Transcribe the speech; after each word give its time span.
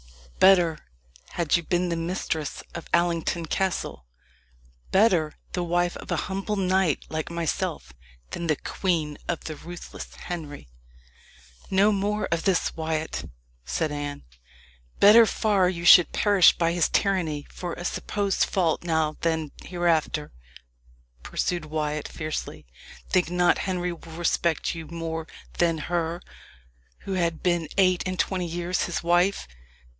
Better 0.39 0.79
had 1.33 1.55
you 1.55 1.61
been 1.61 1.89
the 1.89 1.95
mistress 1.95 2.63
of 2.73 2.87
Allington 2.91 3.45
Castle 3.45 4.07
better 4.89 5.35
the 5.53 5.63
wife 5.63 5.95
of 5.97 6.09
a 6.09 6.15
humble 6.25 6.55
knight 6.55 7.05
like 7.09 7.29
myself, 7.29 7.93
than 8.31 8.47
the 8.47 8.55
queen 8.55 9.19
of 9.27 9.41
the 9.43 9.55
ruthless 9.55 10.15
Henry." 10.15 10.67
"No 11.69 11.91
more 11.91 12.25
of 12.31 12.41
this, 12.45 12.75
Wyat," 12.75 13.29
said 13.63 13.91
Anne. 13.91 14.23
"Better 14.99 15.27
far 15.27 15.69
you 15.69 15.85
should 15.85 16.11
perish 16.11 16.57
by 16.57 16.71
his 16.71 16.89
tyranny 16.89 17.45
for 17.51 17.73
a 17.73 17.85
supposed 17.85 18.43
fault 18.45 18.83
now 18.83 19.17
than 19.21 19.51
hereafter," 19.63 20.31
pursued 21.21 21.65
Wyat 21.65 22.07
fiercely. 22.07 22.65
"Think 23.07 23.29
not 23.29 23.59
Henry 23.69 23.93
will 23.93 24.13
respect 24.13 24.73
you 24.73 24.87
more 24.87 25.27
than 25.59 25.77
her 25.77 26.19
who 27.01 27.13
had 27.13 27.43
been 27.43 27.67
eight 27.77 28.01
and 28.07 28.17
twenty 28.19 28.47
years 28.47 28.85
his 28.85 29.03
wife. 29.03 29.47